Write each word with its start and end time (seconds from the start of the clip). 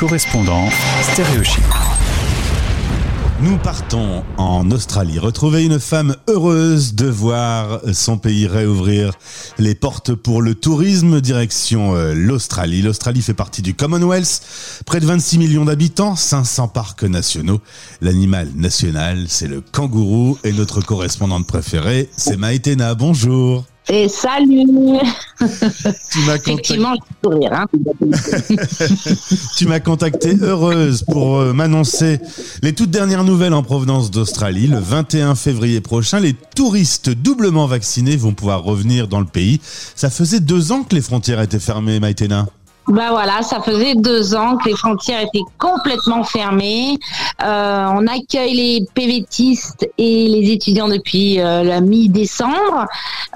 correspondant 0.00 0.66
stéréochic. 1.12 1.62
Nous 3.42 3.58
partons 3.58 4.24
en 4.38 4.70
Australie, 4.70 5.18
retrouver 5.18 5.62
une 5.62 5.78
femme 5.78 6.16
heureuse 6.26 6.94
de 6.94 7.06
voir 7.06 7.82
son 7.92 8.16
pays 8.16 8.46
réouvrir 8.46 9.12
les 9.58 9.74
portes 9.74 10.14
pour 10.14 10.40
le 10.40 10.54
tourisme, 10.54 11.20
direction 11.20 11.94
euh, 11.94 12.14
l'Australie. 12.14 12.80
L'Australie 12.80 13.20
fait 13.20 13.34
partie 13.34 13.60
du 13.60 13.74
Commonwealth, 13.74 14.40
près 14.86 15.00
de 15.00 15.06
26 15.06 15.36
millions 15.36 15.66
d'habitants, 15.66 16.16
500 16.16 16.68
parcs 16.68 17.02
nationaux. 17.02 17.60
L'animal 18.00 18.48
national, 18.56 19.26
c'est 19.28 19.48
le 19.48 19.60
kangourou 19.60 20.38
et 20.44 20.52
notre 20.52 20.80
correspondante 20.80 21.46
préférée, 21.46 22.08
c'est 22.16 22.38
Maïtena. 22.38 22.94
Bonjour. 22.94 23.69
Et 23.88 24.08
salut 24.08 24.66
Tu 26.12 26.18
m'as 26.26 26.38
sourire. 27.24 27.52
Hein. 27.52 27.66
Tu 29.56 29.66
m'as 29.66 29.80
contacté 29.80 30.36
heureuse 30.40 31.02
pour 31.02 31.38
euh, 31.38 31.52
m'annoncer 31.52 32.20
les 32.62 32.72
toutes 32.72 32.90
dernières 32.90 33.24
nouvelles 33.24 33.54
en 33.54 33.62
provenance 33.62 34.10
d'Australie. 34.10 34.66
Le 34.66 34.78
21 34.78 35.34
février 35.34 35.80
prochain, 35.80 36.20
les 36.20 36.34
touristes 36.34 37.10
doublement 37.10 37.66
vaccinés 37.66 38.16
vont 38.16 38.32
pouvoir 38.32 38.62
revenir 38.62 39.08
dans 39.08 39.20
le 39.20 39.26
pays. 39.26 39.60
Ça 39.62 40.10
faisait 40.10 40.40
deux 40.40 40.72
ans 40.72 40.82
que 40.82 40.94
les 40.94 41.02
frontières 41.02 41.40
étaient 41.40 41.58
fermées, 41.58 42.00
Maïtena. 42.00 42.46
Ben 42.90 43.10
voilà, 43.10 43.42
ça 43.42 43.60
faisait 43.60 43.94
deux 43.94 44.34
ans 44.34 44.56
que 44.56 44.68
les 44.68 44.74
frontières 44.74 45.20
étaient 45.20 45.44
complètement 45.58 46.24
fermées. 46.24 46.98
Euh, 47.40 47.86
on 47.94 48.04
accueille 48.08 48.54
les 48.54 48.86
PVTistes 48.94 49.88
et 49.96 50.26
les 50.26 50.50
étudiants 50.50 50.88
depuis 50.88 51.38
euh, 51.38 51.62
la 51.62 51.80
mi-décembre, 51.80 52.86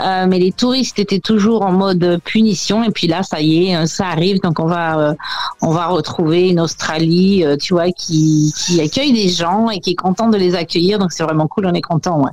euh, 0.01 0.27
mais 0.29 0.41
les 0.41 0.51
touristes 0.51 0.99
étaient 0.99 1.21
toujours 1.21 1.63
en 1.63 1.71
mode 1.71 2.21
punition. 2.25 2.83
Et 2.83 2.91
puis 2.91 3.07
là, 3.07 3.23
ça 3.23 3.41
y 3.41 3.69
est, 3.69 3.87
ça 3.87 4.09
arrive. 4.09 4.41
Donc 4.43 4.59
on 4.59 4.67
va, 4.67 5.15
on 5.61 5.71
va 5.71 5.87
retrouver 5.87 6.49
une 6.49 6.59
Australie, 6.59 7.45
tu 7.61 7.75
vois, 7.75 7.93
qui, 7.93 8.53
accueille 8.83 9.13
des 9.13 9.29
gens 9.29 9.71
et 9.71 9.79
qui 9.79 9.91
est 9.91 9.95
contente 9.95 10.33
de 10.33 10.37
les 10.37 10.57
accueillir. 10.57 10.99
Donc 10.99 11.13
c'est 11.13 11.23
vraiment 11.23 11.47
cool, 11.47 11.67
on 11.67 11.75
est 11.75 11.81
content. 11.81 12.25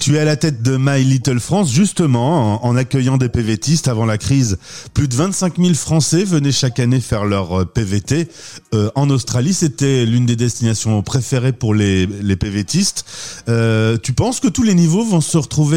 Tu 0.00 0.16
es 0.16 0.18
à 0.18 0.26
la 0.26 0.36
tête 0.36 0.62
de 0.62 0.76
My 0.78 1.02
Little 1.02 1.40
France, 1.40 1.70
justement, 1.70 2.62
en, 2.62 2.68
en 2.68 2.76
accueillant 2.76 3.16
des 3.16 3.30
PVTistes 3.30 3.88
avant 3.88 4.04
la 4.04 4.18
crise. 4.18 4.58
Plus 4.92 5.08
de 5.08 5.14
25 5.14 5.56
000 5.56 5.72
Français 5.72 6.24
venaient 6.24 6.52
chaque 6.58 6.80
année 6.80 7.00
faire 7.00 7.24
leur 7.24 7.60
euh, 7.60 7.64
PVT. 7.64 8.28
Euh, 8.74 8.90
en 8.96 9.08
Australie, 9.10 9.54
c'était 9.54 10.04
l'une 10.04 10.26
des 10.26 10.34
destinations 10.34 11.00
préférées 11.02 11.52
pour 11.52 11.72
les, 11.72 12.06
les 12.06 12.36
PVTistes. 12.36 13.04
Euh, 13.48 13.96
tu 13.96 14.12
penses 14.12 14.40
que 14.40 14.48
tous 14.48 14.64
les 14.64 14.74
niveaux 14.74 15.04
vont 15.04 15.20
se 15.20 15.38
retrouver 15.38 15.68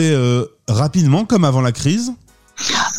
rapidement 0.67 1.25
comme 1.25 1.45
avant 1.45 1.61
la 1.61 1.71
crise? 1.71 2.13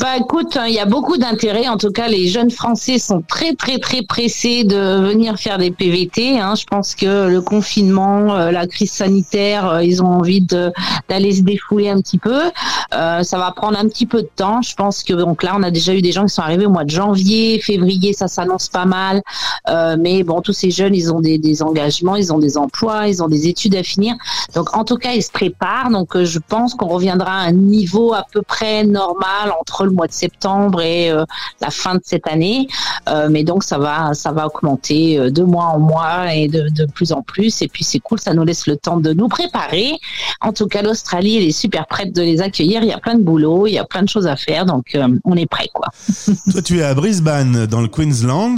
Bah 0.02 0.16
écoute, 0.18 0.56
hein, 0.56 0.64
il 0.66 0.74
y 0.74 0.80
a 0.80 0.84
beaucoup 0.84 1.16
d'intérêt. 1.16 1.68
En 1.68 1.76
tout 1.76 1.92
cas, 1.92 2.08
les 2.08 2.26
jeunes 2.26 2.50
Français 2.50 2.98
sont 2.98 3.22
très 3.22 3.54
très 3.54 3.78
très 3.78 4.02
pressés 4.02 4.64
de 4.64 5.00
venir 5.00 5.38
faire 5.38 5.58
des 5.58 5.70
PVT. 5.70 6.40
Hein. 6.40 6.56
Je 6.56 6.64
pense 6.64 6.96
que 6.96 7.28
le 7.28 7.40
confinement, 7.40 8.34
euh, 8.34 8.50
la 8.50 8.66
crise 8.66 8.90
sanitaire, 8.90 9.68
euh, 9.68 9.84
ils 9.84 10.02
ont 10.02 10.08
envie 10.08 10.40
d'aller 10.40 11.30
se 11.30 11.42
défouler 11.42 11.88
un 11.88 12.00
petit 12.00 12.18
peu. 12.18 12.50
Euh, 12.94 13.22
ça 13.22 13.38
va 13.38 13.52
prendre 13.52 13.78
un 13.78 13.86
petit 13.88 14.06
peu 14.06 14.22
de 14.22 14.30
temps. 14.34 14.60
Je 14.60 14.74
pense 14.74 15.04
que 15.04 15.12
donc 15.12 15.44
là, 15.44 15.54
on 15.56 15.62
a 15.62 15.70
déjà 15.70 15.94
eu 15.94 16.02
des 16.02 16.10
gens 16.10 16.26
qui 16.26 16.34
sont 16.34 16.42
arrivés 16.42 16.66
au 16.66 16.70
mois 16.70 16.84
de 16.84 16.90
janvier, 16.90 17.60
février, 17.60 18.12
ça 18.12 18.26
s'annonce 18.26 18.68
pas 18.68 18.84
mal. 18.84 19.22
Euh, 19.68 19.96
mais 19.98 20.24
bon, 20.24 20.40
tous 20.40 20.52
ces 20.52 20.70
jeunes, 20.70 20.96
ils 20.96 21.12
ont 21.12 21.20
des, 21.20 21.38
des 21.38 21.62
engagements, 21.62 22.16
ils 22.16 22.32
ont 22.32 22.38
des 22.38 22.58
emplois, 22.58 23.06
ils 23.06 23.22
ont 23.22 23.28
des 23.28 23.46
études 23.46 23.76
à 23.76 23.82
finir. 23.82 24.16
Donc 24.54 24.76
en 24.76 24.84
tout 24.84 24.96
cas, 24.96 25.12
ils 25.12 25.22
se 25.22 25.30
préparent. 25.30 25.90
Donc 25.90 26.16
euh, 26.16 26.24
je 26.24 26.40
pense 26.40 26.74
qu'on 26.74 26.88
reviendra 26.88 27.32
à 27.32 27.44
un 27.44 27.52
niveau 27.52 28.12
à 28.12 28.26
peu 28.32 28.42
près 28.42 28.84
normal 28.84 29.52
entre 29.60 29.84
le 29.84 29.91
mois 29.92 30.06
de 30.06 30.12
septembre 30.12 30.80
et 30.80 31.10
euh, 31.10 31.24
la 31.60 31.70
fin 31.70 31.94
de 31.94 32.00
cette 32.04 32.26
année. 32.26 32.68
Euh, 33.08 33.28
mais 33.30 33.44
donc 33.44 33.64
ça 33.64 33.78
va, 33.78 34.14
ça 34.14 34.32
va 34.32 34.46
augmenter 34.46 35.18
euh, 35.18 35.30
de 35.30 35.42
mois 35.42 35.66
en 35.66 35.78
mois 35.78 36.34
et 36.34 36.48
de, 36.48 36.68
de 36.68 36.86
plus 36.86 37.12
en 37.12 37.22
plus. 37.22 37.62
Et 37.62 37.68
puis 37.68 37.84
c'est 37.84 38.00
cool, 38.00 38.20
ça 38.20 38.34
nous 38.34 38.44
laisse 38.44 38.66
le 38.66 38.76
temps 38.76 38.98
de 38.98 39.12
nous 39.12 39.28
préparer. 39.28 39.92
En 40.40 40.52
tout 40.52 40.66
cas, 40.66 40.82
l'Australie, 40.82 41.38
elle 41.38 41.44
est 41.44 41.52
super 41.52 41.86
prête 41.86 42.14
de 42.14 42.22
les 42.22 42.40
accueillir. 42.40 42.82
Il 42.82 42.88
y 42.88 42.92
a 42.92 42.98
plein 42.98 43.14
de 43.14 43.22
boulot, 43.22 43.66
il 43.66 43.72
y 43.72 43.78
a 43.78 43.84
plein 43.84 44.02
de 44.02 44.08
choses 44.08 44.26
à 44.26 44.36
faire, 44.36 44.66
donc 44.66 44.96
on 45.24 45.36
est 45.36 45.46
prêt. 45.46 45.68
Toi, 46.52 46.62
tu 46.62 46.78
es 46.78 46.82
à 46.82 46.94
Brisbane, 46.94 47.66
dans 47.66 47.80
le 47.80 47.88
Queensland. 47.88 48.56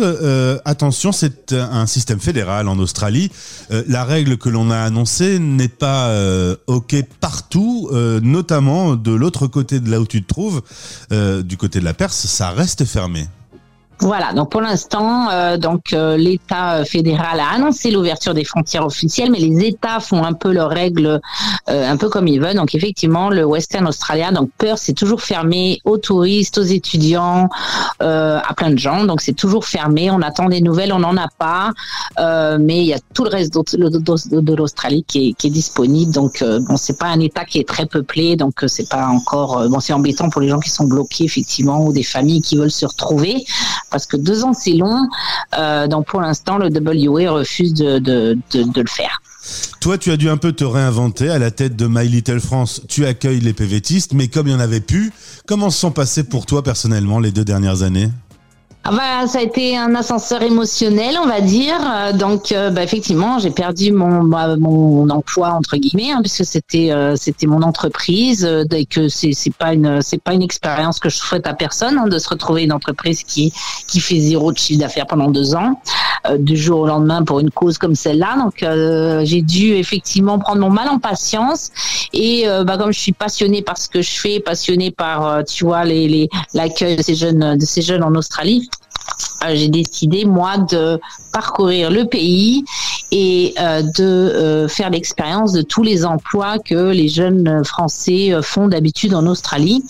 Attention, 0.64 1.12
c'est 1.12 1.52
un 1.52 1.86
système 1.86 2.20
fédéral 2.20 2.68
en 2.68 2.78
Australie. 2.78 3.30
La 3.70 4.04
règle 4.04 4.36
que 4.36 4.48
l'on 4.48 4.70
a 4.70 4.78
annoncée 4.78 5.38
n'est 5.38 5.68
pas 5.68 6.12
OK 6.66 6.96
partout, 7.20 7.88
notamment 8.22 8.96
de 8.96 9.12
l'autre 9.12 9.46
côté 9.46 9.80
de 9.80 9.90
là 9.90 10.00
où 10.00 10.06
tu 10.06 10.22
te 10.22 10.28
trouves, 10.28 10.62
euh, 11.24 11.42
du 11.42 11.56
côté 11.56 11.80
de 11.80 11.84
la 11.84 11.94
Perse, 11.94 12.26
ça 12.26 12.50
reste 12.50 12.84
fermé. 12.84 13.26
Voilà, 14.00 14.32
donc 14.32 14.50
pour 14.50 14.60
l'instant, 14.60 15.30
euh, 15.30 15.56
donc 15.56 15.92
euh, 15.92 16.16
l'État 16.16 16.84
fédéral 16.84 17.38
a 17.38 17.54
annoncé 17.54 17.92
l'ouverture 17.92 18.34
des 18.34 18.44
frontières 18.44 18.84
officielles, 18.84 19.30
mais 19.30 19.38
les 19.38 19.66
États 19.66 20.00
font 20.00 20.24
un 20.24 20.32
peu 20.32 20.52
leurs 20.52 20.70
règles, 20.70 21.20
euh, 21.68 21.90
un 21.90 21.96
peu 21.96 22.08
comme 22.08 22.26
ils 22.26 22.40
veulent. 22.40 22.56
Donc 22.56 22.74
effectivement, 22.74 23.30
le 23.30 23.44
Western 23.44 23.86
Australia, 23.86 24.32
donc 24.32 24.50
Perth, 24.58 24.78
c'est 24.78 24.94
toujours 24.94 25.22
fermé 25.22 25.80
aux 25.84 25.96
touristes, 25.96 26.58
aux 26.58 26.62
étudiants, 26.62 27.48
euh, 28.02 28.40
à 28.44 28.52
plein 28.54 28.70
de 28.70 28.78
gens. 28.78 29.04
Donc 29.04 29.20
c'est 29.20 29.32
toujours 29.32 29.64
fermé. 29.64 30.10
On 30.10 30.22
attend 30.22 30.48
des 30.48 30.60
nouvelles, 30.60 30.92
on 30.92 30.98
n'en 30.98 31.16
a 31.16 31.28
pas, 31.38 31.70
euh, 32.18 32.58
mais 32.60 32.80
il 32.80 32.86
y 32.86 32.94
a 32.94 32.98
tout 33.14 33.24
le 33.24 33.30
reste 33.30 33.54
de, 33.54 34.54
l'Australie 34.54 35.04
qui 35.06 35.28
est, 35.28 35.32
qui 35.34 35.46
est 35.46 35.50
disponible. 35.50 36.12
Donc 36.12 36.42
euh, 36.42 36.58
bon, 36.68 36.76
c'est 36.76 36.98
pas 36.98 37.06
un 37.06 37.20
État 37.20 37.44
qui 37.44 37.60
est 37.60 37.68
très 37.68 37.86
peuplé, 37.86 38.34
donc 38.34 38.64
c'est 38.66 38.88
pas 38.88 39.06
encore. 39.06 39.68
bon, 39.68 39.78
c'est 39.78 39.92
embêtant 39.92 40.30
pour 40.30 40.40
les 40.40 40.48
gens 40.48 40.60
qui 40.60 40.70
sont 40.70 40.84
bloqués 40.84 41.24
effectivement 41.24 41.84
ou 41.84 41.92
des 41.92 42.02
familles 42.02 42.42
qui 42.42 42.56
veulent 42.56 42.72
se 42.72 42.86
retrouver 42.86 43.46
parce 43.90 44.06
que 44.06 44.16
deux 44.16 44.44
ans 44.44 44.52
c'est 44.52 44.72
long. 44.72 45.08
Euh, 45.58 45.86
donc 45.86 46.06
pour 46.06 46.20
l'instant, 46.20 46.58
le 46.58 46.68
WA 46.68 47.30
refuse 47.30 47.74
de, 47.74 47.98
de, 47.98 48.36
le 48.52 48.88
faire. 48.88 49.20
Toi, 49.80 49.98
tu 49.98 50.10
as 50.10 50.16
dû 50.16 50.30
un 50.30 50.38
peu 50.38 50.52
te 50.52 50.64
réinventer 50.64 51.28
à 51.28 51.38
la 51.38 51.50
tête 51.50 51.76
de 51.76 51.86
My 51.86 52.08
Little 52.08 52.40
France. 52.40 52.80
Tu 52.88 53.04
accueilles 53.04 53.40
les 53.40 53.52
PVTistes, 53.52 54.14
mais 54.14 54.28
comme 54.28 54.46
il 54.48 54.52
y 54.52 54.54
en 54.54 54.60
avait 54.60 54.80
plus, 54.80 55.12
comment 55.46 55.70
se 55.70 55.78
sont 55.78 55.90
passés 55.90 56.24
pour 56.24 56.46
toi 56.46 56.62
personnellement 56.62 57.18
les 57.18 57.30
deux 57.30 57.44
dernières 57.44 57.82
années? 57.82 58.10
Ah 58.86 58.90
bah, 58.92 59.26
ça 59.26 59.38
a 59.38 59.40
été 59.42 59.78
un 59.78 59.94
ascenseur 59.94 60.42
émotionnel, 60.42 61.16
on 61.22 61.26
va 61.26 61.40
dire. 61.40 61.74
Euh, 61.90 62.12
Donc, 62.12 62.52
euh, 62.52 62.68
bah, 62.68 62.82
effectivement, 62.82 63.38
j'ai 63.38 63.50
perdu 63.50 63.92
mon, 63.92 64.24
bah, 64.24 64.56
mon 64.58 65.08
emploi 65.08 65.48
entre 65.52 65.78
guillemets, 65.78 66.10
hein, 66.12 66.20
puisque 66.20 66.44
c'était 66.44 66.92
euh, 66.92 67.16
c'était 67.16 67.46
mon 67.46 67.62
entreprise, 67.62 68.44
euh, 68.44 68.64
et 68.72 68.84
que 68.84 69.08
c'est 69.08 69.32
c'est 69.32 69.54
pas 69.54 69.72
une 69.72 70.02
c'est 70.02 70.22
pas 70.22 70.34
une 70.34 70.42
expérience 70.42 70.98
que 70.98 71.08
je 71.08 71.16
souhaite 71.16 71.46
à 71.46 71.54
personne 71.54 71.96
hein, 71.98 72.08
de 72.08 72.18
se 72.18 72.28
retrouver 72.28 72.64
une 72.64 72.74
entreprise 72.74 73.22
qui 73.22 73.54
qui 73.88 74.00
fait 74.00 74.18
zéro 74.20 74.52
de 74.52 74.58
chiffre 74.58 74.80
d'affaires 74.80 75.06
pendant 75.06 75.30
deux 75.30 75.54
ans, 75.54 75.80
euh, 76.28 76.36
du 76.36 76.54
jour 76.54 76.80
au 76.80 76.86
lendemain 76.86 77.22
pour 77.22 77.40
une 77.40 77.50
cause 77.50 77.78
comme 77.78 77.94
celle-là. 77.94 78.36
Donc, 78.36 78.56
j'ai 79.24 79.40
dû 79.40 79.72
effectivement 79.76 80.38
prendre 80.38 80.60
mon 80.60 80.68
mal 80.70 80.90
en 80.90 80.98
patience, 80.98 81.70
et 82.12 82.44
bah, 82.66 82.76
comme 82.76 82.92
je 82.92 83.00
suis 83.00 83.12
passionnée 83.12 83.62
par 83.62 83.78
ce 83.78 83.88
que 83.88 84.02
je 84.02 84.10
fais, 84.20 84.40
passionnée 84.40 84.90
par 84.90 85.42
tu 85.46 85.64
vois 85.64 85.84
les 85.86 86.06
les 86.06 86.28
l'accueil 86.52 86.96
de 86.96 87.02
ces 87.02 87.14
jeunes 87.14 87.56
de 87.56 87.64
ces 87.64 87.80
jeunes 87.80 88.02
en 88.02 88.14
Australie 88.14 88.68
j'ai 89.52 89.68
décidé 89.68 90.24
moi 90.24 90.58
de 90.58 91.00
parcourir 91.32 91.90
le 91.90 92.06
pays 92.06 92.64
et 93.10 93.54
euh, 93.60 93.82
de 93.82 94.02
euh, 94.02 94.68
faire 94.68 94.90
l'expérience 94.90 95.52
de 95.52 95.62
tous 95.62 95.82
les 95.82 96.04
emplois 96.04 96.58
que 96.58 96.90
les 96.90 97.08
jeunes 97.08 97.62
Français 97.64 98.32
euh, 98.32 98.42
font 98.42 98.68
d'habitude 98.68 99.14
en 99.14 99.26
Australie. 99.26 99.84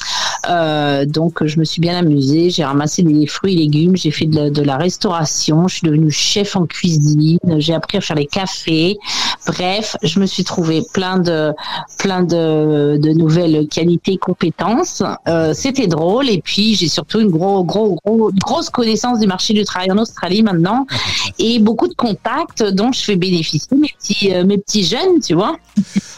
Euh, 0.49 1.05
donc 1.07 1.45
je 1.45 1.59
me 1.59 1.65
suis 1.65 1.81
bien 1.81 1.97
amusée, 1.97 2.51
j'ai 2.51 2.65
ramassé 2.65 3.03
des 3.03 3.27
fruits 3.27 3.55
et 3.55 3.57
légumes, 3.57 3.97
j'ai 3.97 4.11
fait 4.11 4.27
de 4.27 4.63
la, 4.63 4.77
restauration, 4.77 5.69
je 5.69 5.77
suis 5.77 5.87
devenue 5.87 6.11
chef 6.11 6.57
en 6.57 6.67
cuisine, 6.67 7.39
j'ai 7.59 7.75
appris 7.75 7.99
à 7.99 8.01
faire 8.01 8.17
les 8.17 8.27
cafés. 8.27 8.99
Bref, 9.47 9.97
je 10.03 10.19
me 10.21 10.27
suis 10.27 10.45
trouvé 10.45 10.83
plein 10.93 11.19
de 11.19 11.53
plein 11.99 12.23
de 12.23 13.13
nouvelles 13.13 13.67
qualités, 13.69 14.17
compétences. 14.17 15.03
Euh, 15.29 15.53
C'était 15.55 15.87
drôle 15.87 16.29
et 16.29 16.41
puis 16.41 16.75
j'ai 16.75 16.89
surtout 16.89 17.21
une 17.21 17.31
gros, 17.31 17.65
gros, 17.65 17.99
gros, 18.05 18.31
grosse 18.33 18.71
connaissance 18.71 19.21
du 19.21 19.27
marché 19.27 19.55
du 19.55 19.65
travail 19.65 19.91
en 19.93 19.99
Australie 19.99 20.43
maintenant 20.43 20.87
et 21.39 21.59
beaucoup 21.59 21.89
de 21.89 21.95
contacts 21.95 22.63
dont 22.63 22.93
je 22.93 23.03
fais 23.03 23.17
bénéficier 23.17 23.77
mes 23.77 23.93
petits 23.99 24.33
euh, 24.33 24.45
mes 24.45 24.59
petits 24.59 24.85
jeunes, 24.85 25.21
tu 25.25 25.35
vois. 25.35 25.57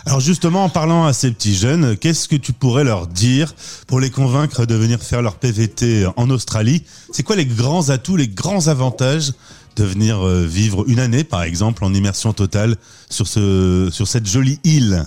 Alors 0.06 0.20
justement, 0.20 0.64
en 0.64 0.68
parlant 0.68 1.04
à 1.04 1.12
ces 1.12 1.30
petits 1.32 1.54
jeunes, 1.54 1.96
qu'est-ce 1.96 2.28
que 2.28 2.36
tu 2.36 2.52
pourrais 2.52 2.84
leur 2.84 3.06
dire 3.06 3.54
pour 3.86 4.00
les 4.00 4.10
convaincre 4.16 4.64
de 4.64 4.74
venir 4.74 4.98
faire 4.98 5.20
leur 5.20 5.34
PVT 5.34 6.06
en 6.16 6.30
Australie 6.30 6.82
C'est 7.12 7.22
quoi 7.22 7.36
les 7.36 7.44
grands 7.44 7.90
atouts, 7.90 8.16
les 8.16 8.28
grands 8.28 8.68
avantages 8.68 9.32
de 9.76 9.84
venir 9.84 10.26
euh, 10.26 10.42
vivre 10.42 10.84
une 10.88 11.00
année, 11.00 11.22
par 11.22 11.42
exemple, 11.42 11.84
en 11.84 11.92
immersion 11.92 12.32
totale 12.32 12.76
sur, 13.10 13.26
ce, 13.26 13.90
sur 13.92 14.08
cette 14.08 14.26
jolie 14.26 14.58
île? 14.64 15.04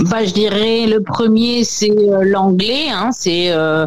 Bah, 0.00 0.24
je 0.24 0.32
dirais 0.32 0.86
le 0.86 1.00
premier 1.00 1.62
c'est 1.62 1.88
euh, 1.88 2.24
l'anglais. 2.24 2.90
Hein, 2.90 3.10
euh, 3.26 3.86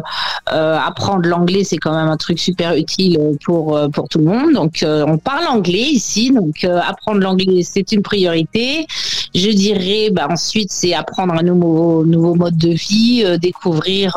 apprendre 0.50 1.28
l'anglais, 1.28 1.62
c'est 1.62 1.76
quand 1.76 1.94
même 1.94 2.08
un 2.08 2.16
truc 2.16 2.40
super 2.40 2.74
utile 2.74 3.20
pour 3.44 3.78
pour 3.92 4.08
tout 4.08 4.18
le 4.18 4.24
monde. 4.24 4.54
Donc 4.54 4.82
on 4.82 5.18
parle 5.18 5.46
anglais 5.46 5.90
ici, 5.90 6.32
donc 6.32 6.64
apprendre 6.64 7.20
l'anglais 7.20 7.62
c'est 7.62 7.92
une 7.92 8.00
priorité. 8.00 8.86
Je 9.34 9.50
dirais, 9.50 10.10
bah, 10.10 10.28
ensuite, 10.30 10.70
c'est 10.72 10.94
apprendre 10.94 11.34
un 11.34 11.42
nouveau, 11.42 12.04
nouveau 12.04 12.34
mode 12.34 12.56
de 12.56 12.70
vie, 12.70 13.24
découvrir 13.40 14.16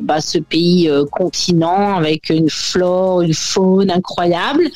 bah, 0.00 0.20
ce 0.20 0.38
pays 0.38 0.90
continent 1.10 1.96
avec 1.96 2.30
une 2.30 2.50
flore, 2.50 3.22
une 3.22 3.34
faune 3.34 3.90
incroyable. 3.90 4.68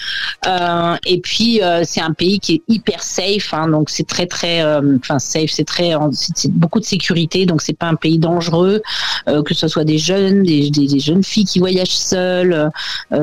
et 1.05 1.21
puis, 1.21 1.61
c'est 1.85 2.01
un 2.01 2.13
pays 2.13 2.39
qui 2.41 2.55
est 2.55 2.63
hyper 2.69 3.03
safe, 3.03 3.53
hein, 3.53 3.69
donc 3.69 3.91
c'est 3.91 4.07
très 4.07 4.27
très, 4.27 4.63
enfin 4.97 5.19
safe, 5.19 5.51
c'est 5.51 5.65
très, 5.65 5.93
c'est 6.13 6.51
beaucoup 6.51 6.81
de 6.81 6.85
sécurité, 6.85 7.47
donc 7.47 7.63
c'est 7.63 7.77
pas 7.77 7.87
un 7.87 7.95
pays 7.97 8.19
dangereux, 8.19 8.83
que 9.27 9.55
ce 9.55 9.69
soit 9.69 9.85
des 9.85 9.99
jeunes, 9.99 10.43
des, 10.43 10.71
des, 10.71 10.99
jeunes 10.99 11.25
filles 11.25 11.45
qui 11.45 11.59
voyagent 11.59 11.89
seules. 11.89 12.71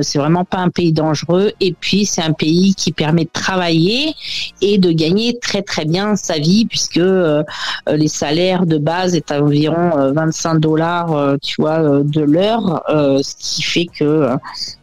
c'est 0.01 0.19
vraiment 0.19 0.45
pas 0.45 0.59
un 0.59 0.69
pays 0.69 0.93
dangereux. 0.93 1.51
Et 1.59 1.73
puis, 1.73 2.05
c'est 2.05 2.21
un 2.21 2.33
pays 2.33 2.75
qui 2.75 2.91
permet 2.91 3.25
de 3.25 3.29
travailler 3.31 4.13
et 4.61 4.77
de 4.77 4.91
gagner 4.91 5.39
très 5.39 5.61
très 5.61 5.85
bien 5.85 6.15
sa 6.15 6.32
vie 6.39 6.65
puisque 6.65 6.97
euh, 6.97 7.43
les 7.87 8.07
salaires 8.07 8.65
de 8.65 8.77
base 8.77 9.15
est 9.15 9.31
à 9.31 9.41
environ 9.41 10.11
25 10.13 10.55
euh, 10.55 10.59
dollars, 10.59 11.13
euh, 11.13 11.37
tu 11.41 11.61
vois, 11.61 11.79
de 12.03 12.21
l'heure, 12.21 12.83
ce 12.87 13.35
qui 13.37 13.63
fait 13.63 13.85
que 13.85 14.29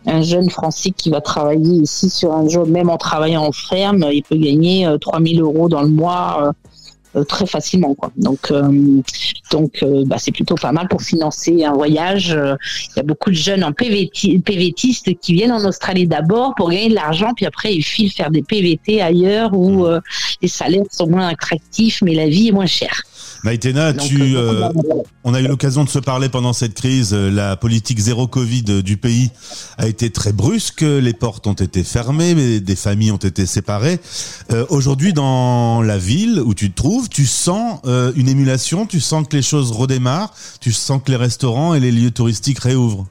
un 0.07 0.23
jeune 0.23 0.51
Français 0.51 0.91
qui 0.91 1.11
va 1.11 1.21
travailler 1.21 1.83
ici 1.83 2.11
sur 2.11 2.35
un 2.35 2.49
job, 2.49 2.69
même 2.69 2.91
en 2.91 2.97
travaillant 2.97 3.45
en 3.45 3.53
ferme, 3.53 4.07
il 4.13 4.23
peut 4.23 4.37
gagner 4.37 4.89
3000 5.01 5.41
euros 5.41 5.69
dans 5.69 5.83
le 5.83 5.89
mois 5.89 6.53
très 7.27 7.47
facilement 7.47 7.95
quoi. 7.95 8.13
Donc 8.17 8.51
euh, 8.51 9.01
donc 9.51 9.83
euh, 9.83 10.05
bah, 10.07 10.17
c'est 10.19 10.33
plutôt 10.33 10.55
pas 10.55 10.73
mal 10.73 10.89
pour 10.89 11.03
financer 11.03 11.65
un 11.65 11.73
voyage. 11.73 12.29
Il 12.31 12.97
y 12.97 13.01
a 13.01 13.03
beaucoup 13.03 13.31
de 13.31 13.37
jeunes 13.37 13.65
en 13.65 13.73
PVT, 13.73 14.39
PVTistes 14.41 15.19
qui 15.21 15.35
viennent 15.35 15.53
en 15.53 15.65
Australie 15.65 16.07
d'abord 16.07 16.55
pour 16.55 16.71
gagner 16.71 16.89
de 16.89 16.95
l'argent 16.95 17.33
puis 17.35 17.47
après 17.47 17.75
ils 17.75 17.83
filent 17.83 18.13
faire 18.13 18.31
des 18.31 18.43
PVT 18.43 19.01
ailleurs 19.01 19.53
où 19.55 19.87
mmh. 19.87 20.01
les 20.43 20.49
salaires 20.49 20.83
sont 20.91 21.09
moins 21.09 21.29
attractifs 21.29 22.03
mais 22.03 22.15
la 22.15 22.29
vie 22.29 22.49
est 22.49 22.53
moins 22.53 22.67
chère. 22.67 23.03
Maïtena, 23.45 23.95
tu, 23.95 24.37
euh, 24.37 24.69
on 25.25 25.35
a 25.35 25.41
eu 25.41 25.47
l'occasion 25.47 25.85
de 25.85 25.89
se 25.89 25.99
parler 25.99 26.29
pendant 26.29 26.53
cette 26.53 26.75
crise. 26.75 27.15
La 27.15 27.57
politique 27.57 27.99
zéro 27.99 28.27
Covid 28.27 28.83
du 28.83 28.97
pays 28.97 29.31
a 29.79 29.87
été 29.87 30.11
très 30.11 30.33
brusque. 30.33 30.83
Les 30.83 31.15
portes 31.15 31.47
ont 31.47 31.55
été 31.55 31.85
fermées, 31.85 32.35
mais 32.35 32.61
des 32.61 32.77
familles 32.77 33.13
ont 33.13 33.17
été 33.17 33.47
séparées. 33.47 34.01
Euh, 34.53 34.67
aujourd'hui, 34.69 35.13
dans 35.13 35.83
la 35.83 35.99
ville 35.99 36.41
où 36.45 36.55
tu 36.55 36.71
te 36.71 36.77
trouves, 36.77 37.09
tu 37.09 37.27
sens 37.27 37.81
euh, 37.87 38.13
une 38.17 38.29
émulation, 38.29 38.87
tu 38.87 39.01
sens 39.01 39.27
que 39.29 39.37
les 39.37 39.43
choses 39.43 39.73
redémarrent, 39.73 40.35
tu 40.61 40.73
sens 40.73 41.01
que 41.05 41.11
les 41.11 41.17
restaurants 41.17 41.75
et 41.75 41.81
les 41.81 41.93
lieux 41.93 42.11
touristiques 42.11 42.61
réouvrent. 42.61 43.07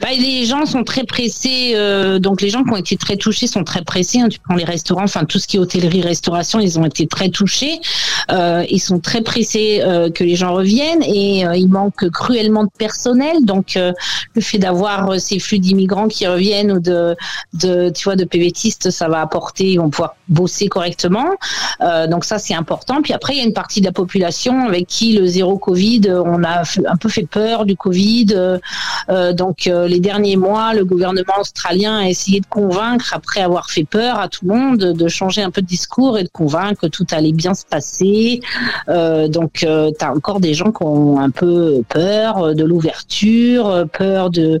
Bah, 0.00 0.08
les 0.18 0.46
gens 0.46 0.66
sont 0.66 0.84
très 0.84 1.04
pressés, 1.04 1.72
euh, 1.74 2.18
donc 2.18 2.40
les 2.40 2.50
gens 2.50 2.64
qui 2.64 2.70
ont 2.72 2.76
été 2.76 2.96
très 2.96 3.16
touchés 3.16 3.46
sont 3.46 3.64
très 3.64 3.82
pressés. 3.82 4.20
Hein. 4.20 4.28
Tu 4.28 4.38
prends 4.40 4.56
les 4.56 4.64
restaurants, 4.64 5.04
enfin 5.04 5.24
tout 5.24 5.38
ce 5.38 5.46
qui 5.46 5.56
est 5.56 5.60
hôtellerie, 5.60 6.02
restauration, 6.02 6.60
ils 6.60 6.78
ont 6.78 6.84
été 6.84 7.06
très 7.06 7.28
touchés. 7.28 7.80
Euh, 8.30 8.64
ils 8.68 8.80
sont 8.80 9.00
très 9.00 9.22
pressés 9.22 9.80
euh, 9.82 10.10
que 10.10 10.24
les 10.24 10.36
gens 10.36 10.54
reviennent 10.54 11.02
et 11.02 11.40
il 11.40 11.68
manque 11.68 12.08
cruellement 12.10 12.64
de 12.64 12.70
personnel. 12.76 13.44
Donc 13.44 13.76
le 13.76 14.40
fait 14.40 14.58
d'avoir 14.58 15.20
ces 15.20 15.38
flux 15.38 15.58
d'immigrants 15.58 16.08
qui 16.08 16.26
reviennent 16.26 16.72
ou 16.72 16.80
de, 16.80 17.16
de 17.54 17.90
tu 17.90 18.04
vois, 18.04 18.16
de 18.16 18.24
PVTistes, 18.24 18.90
ça 18.90 19.08
va 19.08 19.20
apporter, 19.20 19.72
ils 19.72 19.78
vont 19.78 19.90
pouvoir 19.90 20.16
bosser 20.28 20.68
correctement. 20.68 21.30
donc 22.08 22.24
ça 22.24 22.38
c'est 22.38 22.54
important. 22.54 23.02
Puis 23.02 23.12
après 23.12 23.34
il 23.34 23.38
y 23.38 23.42
a 23.42 23.44
une 23.44 23.52
partie 23.52 23.80
de 23.80 23.86
la 23.86 23.92
population 23.92 24.66
avec 24.66 24.86
qui 24.86 25.14
le 25.14 25.26
zéro 25.26 25.58
Covid, 25.58 26.02
on 26.24 26.44
a 26.44 26.62
un 26.86 26.96
peu 26.96 27.08
fait 27.08 27.26
peur 27.26 27.64
du 27.64 27.76
Covid. 27.76 28.58
donc 29.32 29.66
euh, 29.66 29.88
les 29.88 30.00
derniers 30.00 30.36
mois, 30.36 30.74
le 30.74 30.84
gouvernement 30.84 31.40
australien 31.40 31.98
a 31.98 32.08
essayé 32.08 32.40
de 32.40 32.46
convaincre, 32.46 33.12
après 33.14 33.40
avoir 33.40 33.70
fait 33.70 33.84
peur 33.84 34.18
à 34.18 34.28
tout 34.28 34.46
le 34.46 34.54
monde, 34.54 34.78
de 34.78 35.08
changer 35.08 35.42
un 35.42 35.50
peu 35.50 35.62
de 35.62 35.66
discours 35.66 36.18
et 36.18 36.24
de 36.24 36.28
convaincre 36.28 36.82
que 36.82 36.86
tout 36.86 37.06
allait 37.10 37.32
bien 37.32 37.54
se 37.54 37.64
passer. 37.64 38.09
Euh, 38.88 39.28
donc, 39.28 39.64
euh, 39.64 39.90
tu 39.98 40.04
as 40.04 40.12
encore 40.12 40.40
des 40.40 40.54
gens 40.54 40.72
qui 40.72 40.82
ont 40.82 41.18
un 41.18 41.30
peu 41.30 41.82
peur 41.88 42.54
de 42.54 42.64
l'ouverture, 42.64 43.86
peur 43.92 44.30
de, 44.30 44.60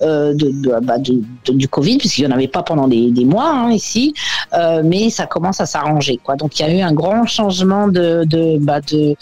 bah, 0.00 0.98
du 0.98 1.68
Covid, 1.68 1.98
puisqu'il 1.98 2.26
n'y 2.26 2.32
en 2.32 2.36
avait 2.36 2.48
pas 2.48 2.62
pendant 2.62 2.88
des, 2.88 3.24
mois 3.24 3.50
hein, 3.50 3.70
ici, 3.70 4.14
mais 4.84 5.10
ça 5.10 5.26
commence 5.26 5.60
à 5.60 5.66
s'arranger. 5.66 6.18
quoi. 6.22 6.36
Donc, 6.36 6.58
il 6.58 6.66
y 6.66 6.68
a 6.68 6.74
eu 6.74 6.80
un 6.80 6.92
grand 6.92 7.26
changement 7.26 7.88
de, 7.88 8.24
de, 8.24 8.58
bah, 8.58 8.80
de, 8.80 9.14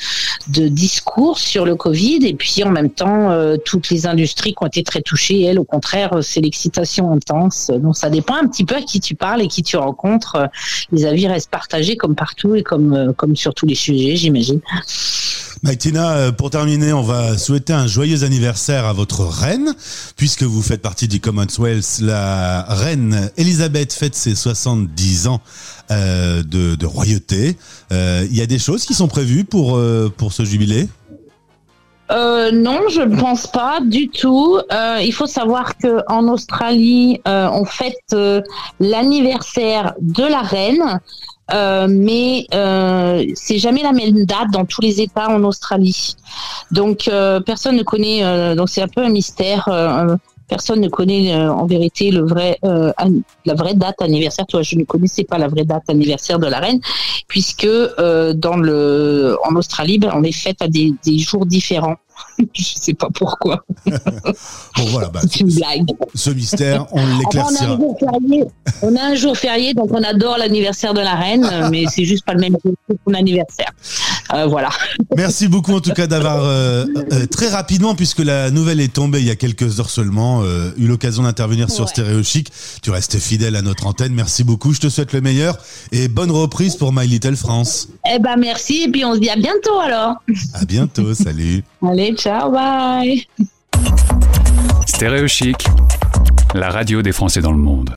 de 0.49 0.69
discours 0.69 1.38
sur 1.38 1.64
le 1.64 1.75
Covid, 1.75 2.26
et 2.26 2.34
puis 2.34 2.62
en 2.64 2.70
même 2.70 2.90
temps, 2.90 3.31
toutes 3.64 3.90
les 3.90 4.06
industries 4.06 4.52
qui 4.52 4.62
ont 4.62 4.67
été 4.67 4.82
très 4.82 5.02
touchées 5.02 5.43
elle, 5.43 5.58
au 5.58 5.64
contraire, 5.64 6.19
c'est 6.23 6.40
l'excitation 6.40 7.12
intense. 7.12 7.70
Donc 7.70 7.96
ça 7.96 8.11
dépend 8.11 8.34
un 8.34 8.46
petit 8.46 8.64
peu 8.64 8.76
à 8.76 8.82
qui 8.82 9.00
tu 9.00 9.14
parles 9.14 9.43
et 9.43 9.49
qui 9.49 9.62
tu 9.62 9.76
rencontres. 9.76 10.49
Les 10.93 11.06
avis 11.06 11.26
restent 11.26 11.50
partagés 11.50 11.96
comme 11.96 12.14
partout 12.14 12.55
et 12.55 12.62
comme, 12.62 12.93
euh, 12.93 13.12
comme 13.12 13.37
sur 13.37 13.55
tous 13.55 13.65
les 13.66 13.74
sujets, 13.74 14.16
j'imagine. 14.16 14.60
Maïtina, 15.62 16.12
euh, 16.12 16.32
pour 16.32 16.50
terminer, 16.50 16.92
on 16.92 17.02
va 17.02 17.38
souhaiter 17.38 17.72
un 17.72 17.86
joyeux 17.86 18.24
anniversaire 18.24 18.84
à 18.84 18.92
votre 18.92 19.24
reine, 19.24 19.74
puisque 20.16 20.42
vous 20.42 20.62
faites 20.62 20.82
partie 20.82 21.08
du 21.08 21.20
Commonwealth. 21.20 21.98
La 22.00 22.62
reine 22.68 23.30
Elisabeth 23.36 23.92
fête 23.92 24.14
ses 24.14 24.34
70 24.34 25.28
ans 25.28 25.40
euh, 25.90 26.42
de, 26.42 26.86
royauté. 26.86 27.56
Il 27.90 28.36
y 28.36 28.42
a 28.42 28.46
des 28.46 28.58
choses 28.58 28.84
qui 28.84 28.94
sont 28.94 29.08
prévues 29.08 29.44
pour, 29.44 29.80
pour 30.16 30.32
ce 30.32 30.44
jubilé? 30.44 30.88
Euh, 32.10 32.52
non, 32.52 32.88
je 32.88 33.02
ne 33.02 33.18
pense 33.18 33.46
pas 33.46 33.80
du 33.80 34.08
tout. 34.08 34.60
Euh, 34.72 34.98
il 35.02 35.12
faut 35.12 35.26
savoir 35.26 35.76
que 35.76 36.02
en 36.08 36.28
Australie, 36.28 37.20
euh, 37.26 37.48
on 37.52 37.64
fête 37.64 37.96
euh, 38.12 38.42
l'anniversaire 38.78 39.94
de 40.00 40.22
la 40.22 40.40
reine, 40.40 41.00
euh, 41.52 41.87
mais 41.88 42.46
c'est 43.34 43.58
jamais 43.58 43.82
la 43.82 43.93
même 43.93 44.25
date 44.25 44.50
dans 44.52 44.64
tous 44.64 44.81
les 44.81 45.00
États 45.00 45.28
en 45.28 45.43
Australie. 45.44 46.16
Donc 46.70 47.10
personne 47.44 47.76
ne 47.76 47.82
connaît. 47.82 48.54
donc 48.56 48.69
c'est 48.69 48.82
un 48.82 48.88
peu 48.88 49.02
un 49.02 49.10
mystère. 49.10 49.69
Personne 50.48 50.81
ne 50.81 50.88
connaît 50.88 51.34
en 51.34 51.66
vérité 51.66 52.10
le 52.10 52.25
vrai, 52.25 52.58
la 52.62 53.54
vraie 53.54 53.75
date 53.75 54.00
anniversaire. 54.00 54.46
Toi, 54.46 54.62
je 54.62 54.76
ne 54.76 54.84
connaissais 54.84 55.25
pas 55.25 55.38
la 55.38 55.48
vraie 55.48 55.64
date 55.64 55.82
anniversaire 55.88 56.38
de 56.38 56.46
la 56.46 56.60
reine, 56.60 56.81
puisque 57.28 57.66
dans 57.66 58.56
le, 58.56 59.37
en 59.44 59.56
Australie, 59.56 59.98
ben, 59.98 60.12
on 60.14 60.22
est 60.22 60.32
fête 60.32 60.62
à 60.62 60.69
des, 60.69 60.94
des 61.04 61.19
jours 61.19 61.46
différents. 61.46 61.96
je 62.54 62.62
sais 62.62 62.94
pas 62.94 63.08
pourquoi. 63.12 63.64
bon 63.87 64.84
voilà, 64.87 65.08
bah, 65.08 65.20
c'est 65.22 65.40
une 65.40 65.52
blague. 65.52 65.87
Ce 66.14 66.31
mystère, 66.31 66.87
on 66.92 67.19
l'éclaircira. 67.19 67.78
on, 68.82 68.96
a 68.96 69.02
un 69.02 69.14
jour 69.14 69.37
férié, 69.37 69.75
donc 69.75 69.90
on 69.92 70.02
adore 70.02 70.38
l'anniversaire 70.38 70.94
de 70.94 71.00
la 71.00 71.14
reine, 71.14 71.49
mais 71.70 71.84
c'est 71.88 72.04
juste 72.04 72.25
pas 72.25 72.34
le 72.34 72.40
même 72.40 72.56
jour 72.64 72.75
que 72.88 72.94
son 73.06 73.14
anniversaire. 73.14 73.72
Euh, 74.34 74.46
voilà. 74.46 74.70
Merci 75.17 75.49
beaucoup 75.49 75.75
en 75.75 75.81
tout 75.81 75.93
cas 75.93 76.06
d'avoir 76.06 76.44
euh, 76.44 76.84
euh, 77.12 77.26
très 77.26 77.49
rapidement, 77.49 77.94
puisque 77.94 78.20
la 78.20 78.50
nouvelle 78.50 78.81
est 78.81 78.93
tombée 78.93 79.20
il 79.20 79.26
y 79.26 79.31
a 79.31 79.37
quelques 79.37 79.81
heures 79.81 79.90
seulement, 79.90 80.43
eu 80.76 80.87
l'occasion 80.87 81.23
d'intervenir 81.23 81.70
sur 81.70 81.88
Stéréo 81.88 82.23
Chic. 82.23 82.50
Tu 82.82 82.90
restes 82.90 83.19
fidèle 83.19 83.56
à 83.56 83.62
notre 83.62 83.87
antenne. 83.87 84.12
Merci 84.14 84.44
beaucoup. 84.44 84.73
Je 84.73 84.81
te 84.81 84.88
souhaite 84.88 85.12
le 85.12 85.20
meilleur 85.20 85.58
et 85.93 86.08
bonne 86.08 86.30
reprise 86.30 86.76
pour 86.76 86.92
My 86.92 87.06
Little 87.06 87.37
France. 87.37 87.88
Eh 88.11 88.18
ben 88.18 88.37
merci 88.37 88.85
et 88.85 88.90
puis 88.90 89.04
on 89.04 89.14
se 89.14 89.21
dit 89.21 89.30
à 89.30 89.37
bientôt 89.37 89.78
alors. 89.78 90.14
À 90.54 90.64
bientôt. 90.64 91.14
Salut. 91.14 91.62
Allez, 91.83 92.14
ciao, 92.14 92.50
bye. 92.50 93.26
Stéréo 94.87 95.26
Chic, 95.26 95.66
la 96.54 96.71
radio 96.71 97.02
des 97.02 97.12
Français 97.12 97.40
dans 97.40 97.52
le 97.52 97.59
monde. 97.59 97.90